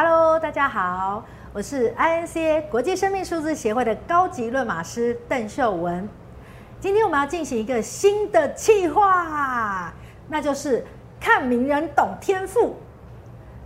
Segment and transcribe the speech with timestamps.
[0.00, 6.08] Hello，大家好，我是 INCA 国际生命数字协会的高级论马师邓秀文。
[6.78, 9.92] 今天我们要进行一个新的企划，
[10.28, 10.86] 那就是
[11.18, 12.76] 看名人懂天赋。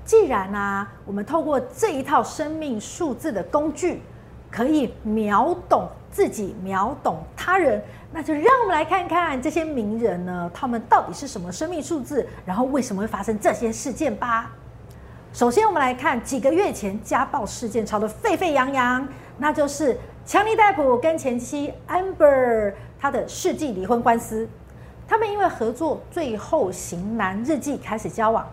[0.07, 4.01] 既然呢、我们透过这一套生命数字的工具，
[4.51, 14.51] 可以秒懂自己，秒懂他人，那就让我们来看看这些名人呢，他们到底是什么生命数字，然后为什么会发生这些事件吧。
[15.33, 24.47] 首先，我们来看几个月前家暴事件吵得沸沸扬扬，那就是强尼戴普跟前妻 Amber 他的世纪离婚官司。
[25.09, 28.47] 他们因为合作《最后型男日记》开始交往，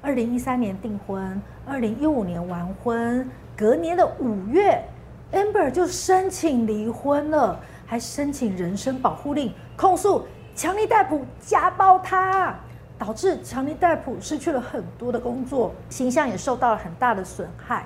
[0.00, 4.82] 二零一三年订婚，二零一五年完婚，隔年的五月。
[5.32, 12.58] Amber 就申请离婚了，还申请人身保护令，控诉强尼戴普家暴她，
[13.04, 17.84] 导致强尼戴普失去了很多的工作，形象也受到了很大的损害。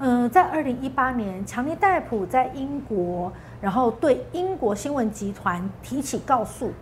[0.00, 6.72] 嗯、在二零一八年，强尼戴普在英国，然后对英国新闻集团提起告诉，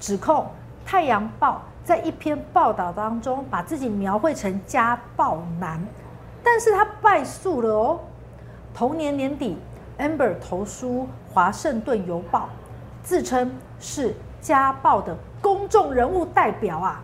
[0.00, 0.38] 指控
[0.84, 5.80] 《太阳报》在一篇报道当中把自己描绘成家暴男，
[6.42, 8.00] 但是他败诉了哦。
[8.74, 9.56] 同年年底
[9.96, 12.40] ，Amber 投书《华盛顿邮报》，
[13.04, 17.02] 自称是家暴的公众人物代表啊。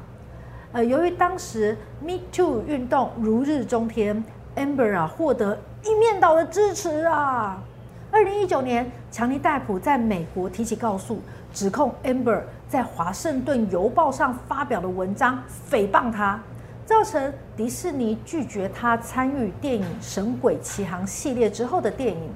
[0.73, 4.23] 呃，由于当时 Me Too 运动如日中天
[4.57, 7.63] ，Amber 啊获得一面倒的支持啊。
[8.11, 11.21] 二零一九年，强尼戴普在美国提起告诉，
[11.53, 16.41] 指控 Amber 在《华盛顿邮报》上发表的文章诽谤他。
[16.85, 22.31] 造成迪士尼拒绝他参与电影《神鬼奇航》系列之后的电影，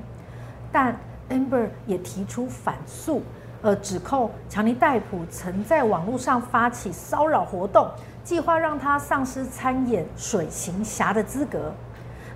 [0.72, 3.22] 但 Amber 也提出反诉，
[3.62, 7.88] 呃，指控强尼戴普曾在网络上发起骚扰活动，
[8.24, 11.72] 计划让他丧失参演水行侠的资格。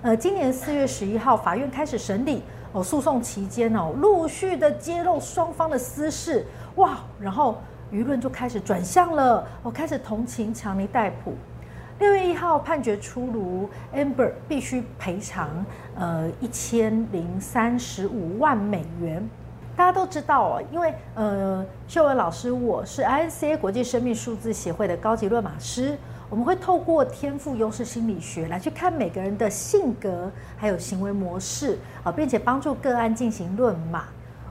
[0.03, 2.43] 呃，今年四月十一号，法院开始审理。
[2.73, 7.57] 哦，诉讼期间哦，陆续的揭露双方的私事，哇，然后
[7.89, 11.33] 舆论就开始转向了，我开始同情强尼戴普。
[11.99, 15.65] 六月一号判决出炉，Amber 必须赔偿
[15.97, 19.27] 呃一千零三十五万美元。
[19.77, 25.97] 大家都知道哦，因为呃秀文老师我是 INCA 国际生命数字协会的高级论码师，
[26.29, 34.05] 我们会透过天赋优势心理学来去看每个人的性格还有行为模式啊，并且帮助个案进行论码。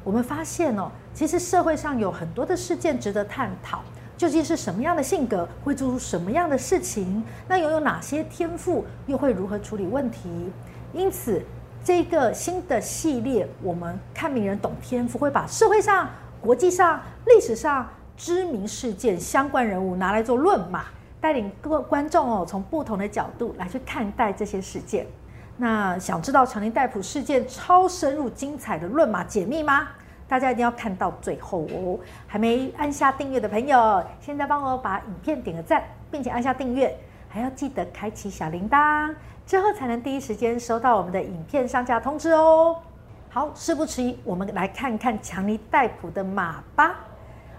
[0.04, 3.80] 我们发现哦，其实社会上有很多的事件值得探讨。
[4.16, 7.24] 究竟是什么样的性格会做出什么样的事情？
[7.48, 10.28] 那拥有哪些天赋又会如何处理问题？
[10.92, 11.42] 因此，
[11.84, 16.08] 这个新的系列，我们看名人懂天赋，会把社会上、
[16.40, 17.86] 国际上、历史上
[18.16, 20.86] 知名事件相关人物拿来做论码，
[21.20, 25.06] 带领各位观众哦，从不同的角度来去看待这些事件。
[25.58, 29.88] 那想知道强尼戴普事件超深入精彩的论码解密吗？
[30.26, 32.00] 大家一定要看到最后哦！
[32.26, 39.14] 还没按下订阅的朋友，现在帮我把影片点个赞，并且按下订阅，还要记得开启小铃铛，
[39.46, 42.76] 之后才能第一时间收到我们的影片上架通知哦。
[43.28, 46.96] 好，事不迟疑，我们来看看强尼戴普的马吧。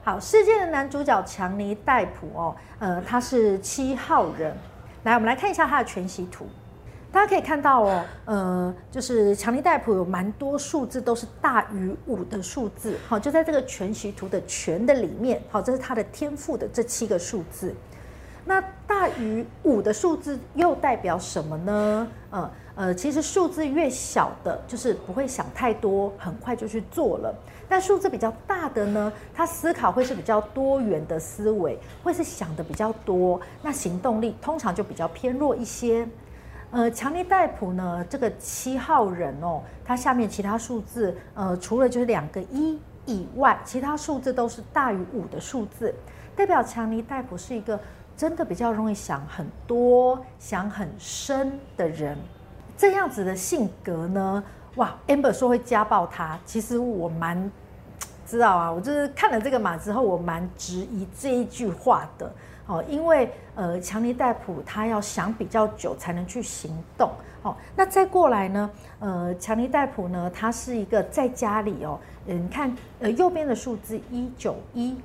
[0.04, 4.56] 好，世界的男主角强尼戴普哦，呃，他是七号人。
[5.04, 6.48] 来，我们来看一下他的全息图。
[7.12, 17.76] 大家可以看到哦，呃，就是强尼戴普有蛮多数字都是大于五的数字，好，就在这个全息图的全的里面，好，这是他的天赋的这七个数字。
[18.46, 22.08] 那大于五的数字又代表什么呢？
[22.30, 27.34] 呃呃，其实数字越小的，就是不会想太多，很快就去做了。
[27.68, 36.08] 但数字比较大的呢，他思考会是比较多元的思维，会是想的比较多，那行动力通常就比较偏弱一些。
[36.72, 45.96] 呃，强尼戴普呢，这个七号人哦，他下面其他数字，呃，除了就是两个一以外，其他数字都是大于五的数字，
[46.36, 47.80] 代表强尼戴普是一个
[48.18, 52.18] 真的比较容易想很多、想很深的人。
[52.78, 54.44] 这样子的性格呢，
[54.76, 57.52] 哇，Amber 说会家暴他，其实我蛮
[58.26, 62.32] 知道啊，我就是看了这个码之后，我蛮质疑这一句话的。
[62.68, 67.12] 哦，因为呃，强尼戴普他要想比较久才能去行动。
[67.44, 68.70] 哦，那再过来呢，
[69.00, 74.98] 呃，强尼戴普呢，他是一个在家里哦，嗯，看呃右边的数字一九一，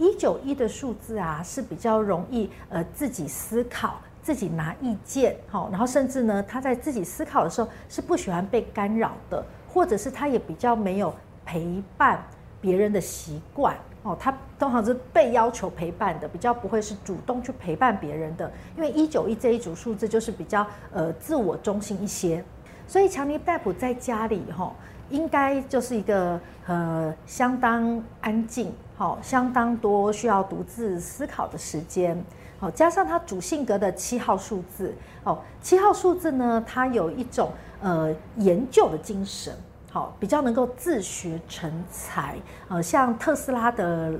[0.00, 11.14] 一九一的数字啊是比较容易呃自己思考、自己拿意见，好，然后甚至呢他在自己思考的时候是不喜欢被干扰的，或者是他也比较没有
[11.44, 12.24] 陪伴
[12.62, 13.76] 别人的习惯。
[14.02, 18.50] 哦，他通常是被要求陪伴的，比较不会是主动去陪伴别人的。
[18.74, 22.42] 因为一九一这一组数字就是比较呃自我中心一些，
[22.88, 24.72] 所以强尼戴普在家里哈、
[25.10, 32.24] 应该就是一个呃相当安静，好、相当多需要独自思考的时间。
[32.58, 39.54] 好、加上他主性格的七号数字，哦，七号数字呢，它有一种呃研究的精神。
[39.92, 42.36] 好，比较能够自学成才，
[42.68, 44.12] 呃，像特斯拉的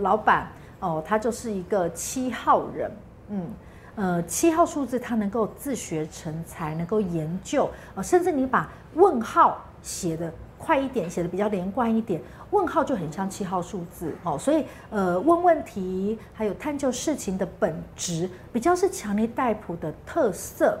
[0.00, 0.50] 老板
[0.80, 2.90] 哦，他就是一个七号人，
[3.28, 3.46] 嗯，
[3.94, 12.20] 呃，七号数字他能够自学成才，能够研究，呃，甚至你把问号写的快一点，写的比较连贯一点，
[12.50, 20.78] 问号就很像七号数字，哦，所以呃，问问题还有探究事情的本质，比较是强尼戴普的特色。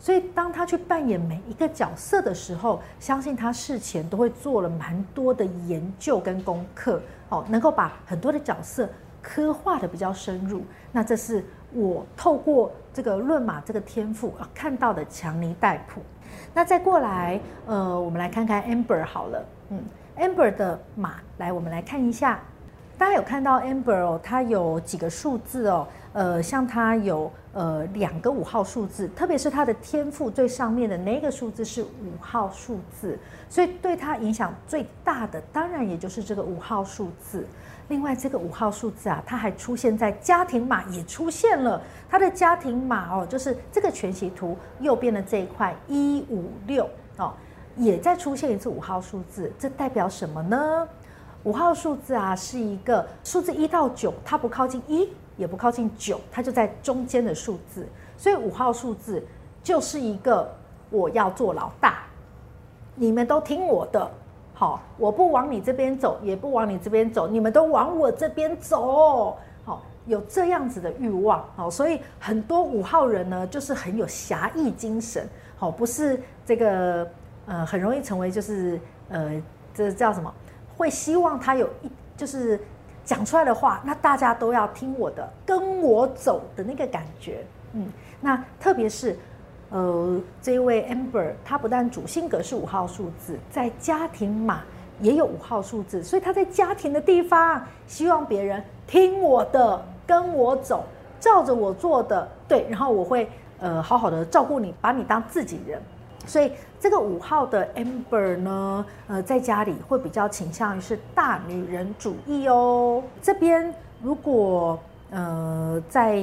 [0.00, 8.88] 所以，当他去扮演每一个角色的时候，相信他事前都会做了蛮多的研究跟功课，哦，能够把很多的角色
[9.20, 10.62] 刻画得比较深入。
[10.92, 16.00] 那这是我透过这个论马这个天赋啊看到的强尼戴普。
[16.54, 19.82] 那再过来，呃，我们来看看 Amber 好了，嗯
[20.18, 22.40] ，Amber 的马，来，我们来看一下。
[22.98, 33.16] 大家有看到 Amber 哦，它有几个数字哦，呃，像它有呃两个五号数字，特别是它的天赋最上面的那个数字是五号数字，
[33.48, 37.46] 所以对它影响最大的，当然也就是这个五号数字。
[37.86, 41.80] 另外，这个五号数字啊，它还出现在家庭码也出现了，
[42.10, 47.32] 它的家庭码哦，就是这个全息图右边的这一块一五六哦，
[47.76, 50.88] 也再出现一次五号数字，这代表什么呢？
[51.44, 57.86] 五号数字啊，是一个数字一到九，它不靠近一，也不靠近九，它就在中间的数字。
[58.16, 59.24] 所以五号数字
[59.62, 60.52] 就是一个
[60.90, 62.02] 我要做老大，
[62.96, 64.10] 你们都听我的，
[64.52, 75.26] 好，我不往你这边走，也不往你这边走，你们都往我这边走，好，有这样子的欲望，好，所以很多五号人呢，就是很有侠义精神，
[75.56, 77.08] 好，不是这个
[77.46, 79.40] 呃，很容易成为就是呃，
[79.72, 80.34] 这叫什么？
[80.78, 82.58] 会希望他有一就是
[83.04, 87.44] 讲出来的话，那大家都要听我的，跟我走的那个感觉。
[87.72, 87.86] 嗯，
[88.20, 89.18] 那特别是
[89.70, 94.62] 呃这位 Amber，他不但主性格是五号数字，在家庭码
[95.00, 100.84] 也有五号数字，所以他在家庭的地方希望别人听我的，跟我走，
[101.18, 103.28] 照着我做的，对，然后我会
[103.58, 105.82] 呃好好的照顾你，把你当自己人。
[106.28, 113.02] 所以这个五号的 Amber 呢，呃，在家里会比较倾向于是大女人主义哦。
[113.22, 114.78] 这边如果
[115.10, 116.22] 呃，在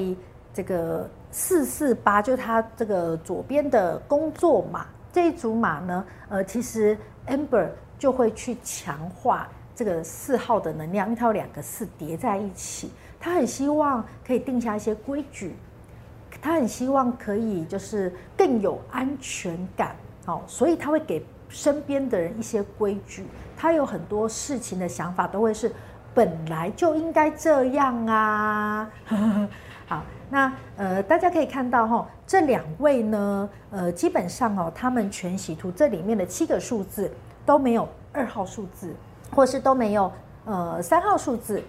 [0.53, 6.95] 这个四四八，就是他这个左边的工作码这一组码呢，呃，其实
[7.27, 7.67] Amber
[7.97, 15.55] 就会去强化这个四号的能量，因为它有两个四叠在一起，他很希望可以定下一些规矩。
[16.41, 18.13] 他很希望可以就是
[18.45, 19.95] 更有安全感，
[20.27, 23.25] 哦，所以他会给身边的人一些规矩。
[23.57, 25.71] 他有很多事情的想法都会是
[26.13, 28.87] 本来就应该这样啊。
[29.89, 37.11] 好，那呃，大家可以看到哈，这两位呢，呃，基本上哦，他们全息图这里面的七个数字
[37.47, 38.93] 都没有二号数字，
[39.31, 40.11] 或是都没有
[40.45, 41.63] 呃三号数字。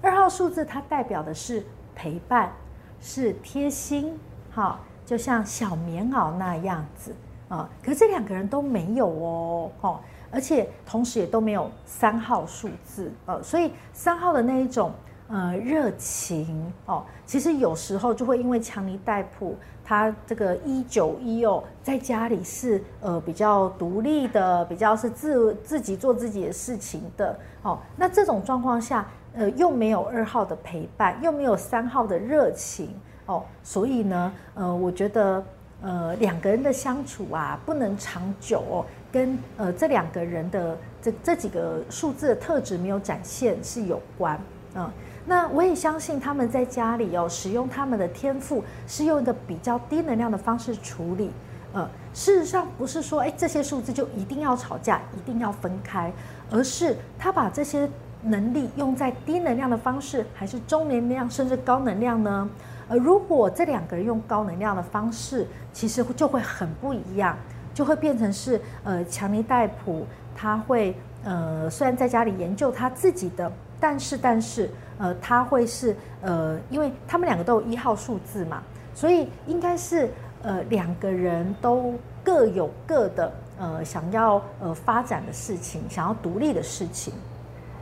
[0.00, 1.62] 二号数字它代表的是
[1.94, 2.50] 陪伴。
[2.98, 4.18] 是贴心，
[4.50, 7.14] 好，就像小棉袄那样子
[7.48, 7.66] 啊。
[7.82, 14.92] 可是这两个人都没有哦，哦，而且同时也都没有三号数字，呃，所以三号的那一种
[15.28, 29.06] 呃热情哦，其实有时候就会因为强尼戴普他这个一九一哦，在家里是呃比较独立的，比较是自自己做自己的事情的，哦，那这种状况下。
[29.38, 35.44] 呃，又没有二号的陪伴，又没有三号的热情哦，所以呢，呃，我觉得，
[35.82, 44.40] 呃，两个人的相处啊，不能长久哦，跟呃这两个人的这这几个数字的特质没有展现是有关
[44.74, 44.88] 嗯，
[45.26, 51.30] 那我也相信他们在家里哦，使用他们的天赋是用一个比较低能量的方式处理。
[51.72, 56.12] 呃，事实上不是说，哎，这些数字就一定要吵架，一定要分开，
[56.50, 57.90] 而是他把这些。
[58.26, 62.48] 能力用在低能量的方式，还是中能量，甚至高能量呢？
[62.88, 67.36] 呃，如果这两个人用高能量的方式，其实就会很不一样，
[67.74, 70.06] 就会变成是呃，强尼戴普
[70.36, 78.62] 他会呃，虽然在家里研究他自己的，但是但是呃，他会是呃，因为他们两个都有一号数字嘛，
[78.94, 80.08] 所以应该是
[80.42, 87.12] 呃，两个人都各有各的呃，想要呃发展的事情，想要独立的事情。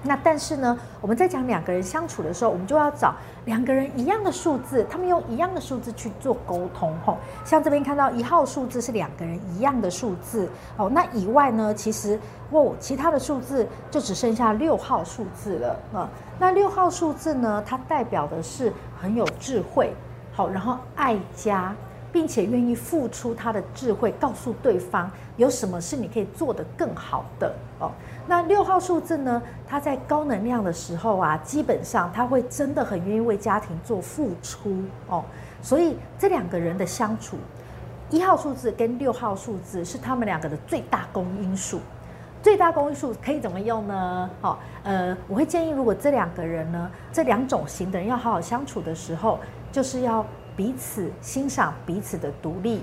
[0.04, 3.14] 那但是呢，我们在讲两个人相处的时候，我们就要找
[3.46, 6.94] 两个人一样的数字，他们用一样的数字去做沟通。
[7.04, 10.48] 吼，像这边看到一号数字是两个人一样的数字。
[10.76, 12.20] 哦，那以外呢，其实
[12.50, 15.80] 哦，其他的数字就只剩下六号数字了。
[15.92, 16.08] 啊，
[16.38, 19.92] 那六号数字呢，它代表的是很有智慧，
[20.32, 21.74] 好，然后爱家。
[22.14, 27.90] 并且愿意付出他的智慧，告诉对方有什么是你可以做得更好的哦。
[28.28, 29.42] 那六号数字呢？
[29.66, 34.76] 他在高能量的时候啊，基本上他会真的很愿意为家庭做付出
[35.08, 35.24] 哦。
[35.60, 37.36] 所以这两个人的相处，
[38.10, 41.80] 一号数字跟六号数字是他们两个的最大公因数。
[42.40, 44.30] 最大公因数可以怎么用呢？
[44.40, 49.40] 好，呃，我会建议，如果这两个人呢，这两种型的人要好好相处的时候，
[49.72, 50.24] 就是要。
[50.56, 52.80] 彼此欣赏彼此的独立，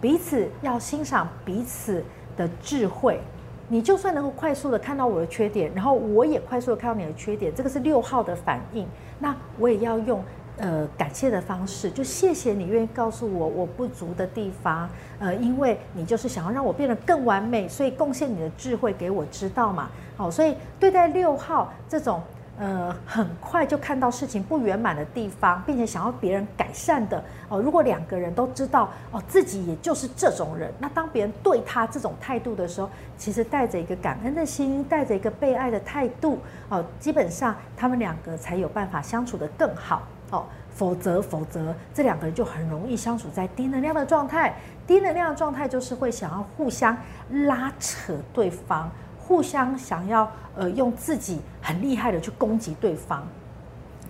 [0.00, 2.02] 彼此要欣赏彼此
[2.36, 3.20] 的智慧。
[3.68, 8.86] 你就算能够快速的看到我的缺点，然后我也快速的看到你的缺点，这个是六号的反应。
[9.18, 10.24] 那我也要用
[10.56, 14.88] 呃感谢的方式，就谢谢你愿意告诉我我不足的地方。
[15.18, 19.90] 呃，因为你就是想要让我变得更完美，所以贡献你的智慧给我知道嘛。
[20.16, 22.22] 好，所以对待六号这种。
[22.58, 27.60] 呃，很快就看到事情不圆满的地方，并且想要别人改善的哦。
[27.60, 40.44] 如果两个人都知道哦，自己也就是这种人，那当别人对他这种态度的时候，其实带着一个感恩的心，带着一个被爱的态度哦，基本上他们两个才有办法相处得更好哦。
[40.70, 44.54] 否则，否则这两个人就很容易相处在低能量的状态。
[44.86, 46.96] 低能量的状态就是会想要互相
[47.30, 48.88] 拉扯对方。
[49.28, 53.22] 互相想要呃用自己很厉害的去攻击对方，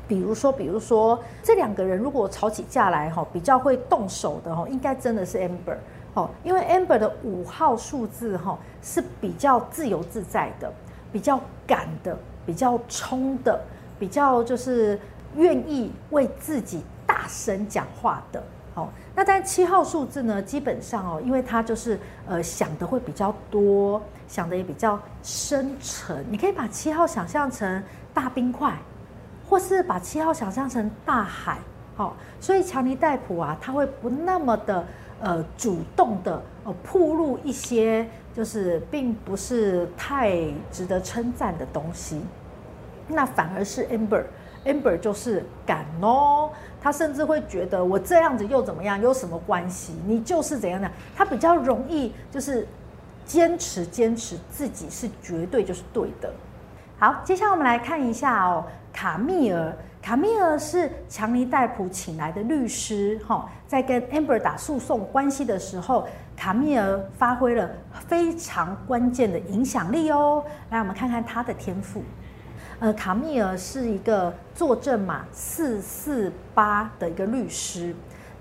[0.07, 5.77] 比如说比如说这两个人如果吵起架来哈，比较会动手的哈，应该真的是 Amber
[6.15, 10.73] 哦，因为 Amber 的五号数字哈是比较自由自在的，
[11.13, 13.61] 比较敢的，比较冲的，
[13.99, 14.97] 比较就是
[15.35, 18.41] 愿意为自己大声讲话的。
[18.79, 24.01] 好，那但七号数字呢，基本上哦，因为他就是呃想的会比较多。
[24.29, 27.83] 想的也比较深沉，你可以把七号想象成
[28.13, 28.77] 大冰块，
[29.49, 31.57] 或是把七号想象成大海，
[31.97, 34.85] 好，所以强尼戴普啊，他会不那么的
[35.21, 40.37] 呃主动的呃铺路一些就是并不是太
[40.71, 42.21] 值得称赞的东西，
[43.09, 44.23] 那反而是 amber
[44.65, 46.51] Amber 就是敢哦，
[46.81, 49.95] 他甚至会觉得我这样子又怎么样，有什么关系？
[50.07, 52.67] 你就是怎样的，他比较容易就是。
[53.29, 56.33] 坚持坚持自己是绝对就是对的。
[56.99, 70.43] 好，接下来我们来看一下哦，卡密尔，卡密尔是强尼戴普请来的律师，哈，在跟 Amber 打诉讼关系的时候，卡密尔发挥了非常关键的影响力哦。
[70.71, 72.03] 来，我们看看他的天赋。
[72.81, 77.95] 呃，卡米尔是一个坐证码四四八的一个律师，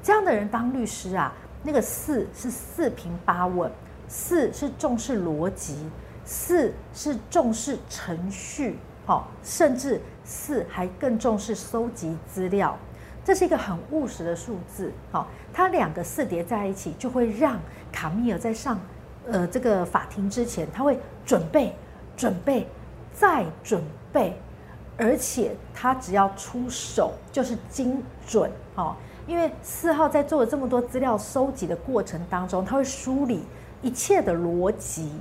[0.04, 3.72] 这样的人当律师啊，那个四是四平八稳。
[4.10, 5.76] 四是重视逻辑，
[6.24, 12.78] 四是重视程序，好，甚至四还更重视搜集资料，
[13.26, 17.60] 这是一个很务实的数字，好，它两个四叠在一起，就会让
[17.92, 18.80] 卡米尔在上，
[19.30, 21.76] 呃，这个法庭之前，他会准备、
[22.16, 22.66] 准备、
[23.20, 23.82] 再准
[24.14, 24.40] 备，
[24.98, 28.96] 而且他只要出手就是精准，好，
[29.26, 33.44] 因为四号在做了这么多资料搜集的过程当中，他会梳理。
[33.84, 35.12] 一切的逻辑，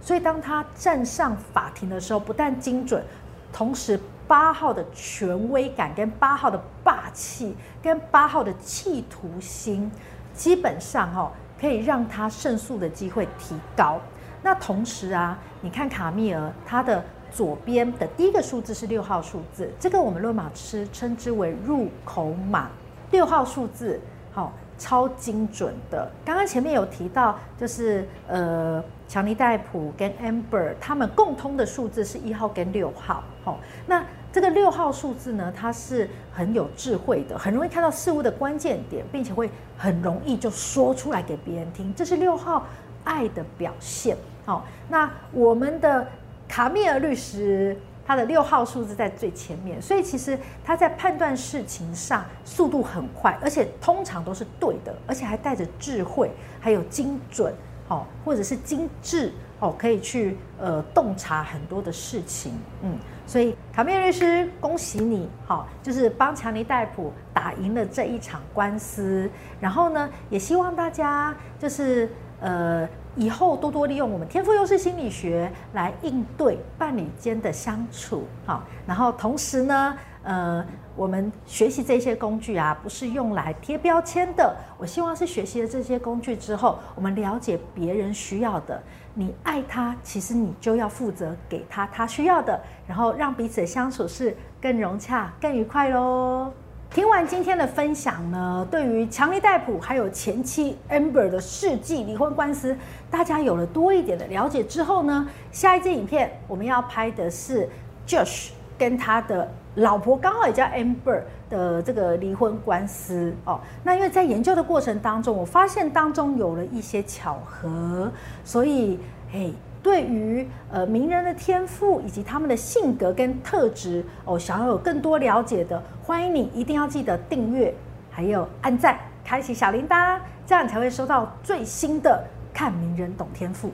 [0.00, 3.04] 所以当他站上法庭的时候，不但精准，
[3.52, 9.88] 同时八号的权威感、跟八号的霸气、跟八号的企图心，
[10.34, 14.00] 基本上哦，可以让他胜诉的机会提高。
[14.42, 22.68] 那同时啊，你看卡密尔，他的左边的第一个数字是六号数字，这个我们论马师称之为入口码，
[23.10, 24.00] 六号数字，
[24.32, 24.52] 好。
[24.80, 26.10] 超精准的。
[26.24, 33.22] 刚刚前面有提到，就是呃，强尼戴普跟 Amber 他们共通的数字是一号跟六号。
[33.44, 42.64] 好，那这个六号数字呢，它是很有智慧的，很容易看到事物的关键点，并且会很容易就说出来给别人听，这是六号
[43.04, 44.16] 爱的表现。
[44.44, 46.06] 好，那我们的
[46.48, 47.76] 卡米尔律师。
[48.06, 56.28] 他的六号数字在最前面，所以其实他在判断事情上速度很快，而且通常都是对的，而且还带着智慧，
[56.58, 57.54] 还有精准，
[57.86, 69.30] 哦，或者是精致，哦，可以去呃洞察很多的事情，嗯，所以卡米尔律师，恭喜你，好，就是帮强尼戴普打赢了这一场官司，
[69.60, 80.64] 然后呢，也希望大家就是呃，以后多多利用我们天赋优势心理学来应对伴侣间的相处，好，然后同时呢，呃，
[80.96, 84.56] 我们学习这些工具啊，不是用来贴标签的。
[84.78, 88.82] 我希望是学习了这些工具之后，我们了解别人需要的。
[89.12, 96.50] 你爱他，其实你就要负责给他他需要的，然后让彼此相处是更融洽、更愉快喽。
[96.92, 102.76] 听完今天的分享呢，对于强尼戴普还有前妻 Amber 的世纪离婚官司，
[103.08, 107.68] 大家有了多一点的了解之后呢，下一支影片我们要拍的是
[108.08, 113.60] Josh 跟他的老婆，刚好也叫 Amber 的这个离婚官司哦。
[113.84, 118.10] 那因为在研究的过程当中，我发现当中有了一些巧合，
[118.42, 118.98] 所以
[119.30, 119.54] 嘿。
[119.82, 127.74] 对于呃名人的天赋以及他们的性格跟特质哦，想要有更多了解的，欢迎你一定要记得订阅，
[128.10, 132.22] 还有按赞，开启小铃铛，这样才会收到最新的
[132.52, 133.70] 看名人懂天赋。